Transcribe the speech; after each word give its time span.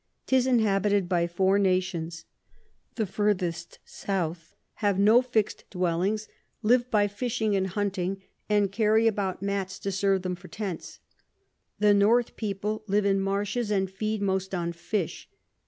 'Tis 0.25 0.47
inhabited 0.47 1.07
by 1.07 1.27
four 1.27 1.59
Nations: 1.59 2.25
The 2.95 3.05
furthest 3.05 3.77
South 3.85 4.55
have 4.81 4.97
no 4.97 5.21
fix'd 5.21 5.65
Dwellings, 5.69 6.27
live 6.63 6.89
by 6.89 7.07
Fishing 7.07 7.55
and 7.55 7.67
Hunting, 7.67 8.19
and 8.49 8.71
carry 8.71 9.05
about 9.05 9.43
Mats 9.43 9.77
to 9.77 9.91
serve 9.91 10.23
them 10.23 10.33
for 10.35 10.47
Tents. 10.47 11.01
The 11.77 11.93
North 11.93 12.35
People 12.35 12.83
live 12.87 13.05
in 13.05 13.21
Marshes, 13.21 13.69
and 13.69 13.91
feed 13.91 14.23
most 14.23 14.55
on 14.55 14.73
Fish. 14.73 15.29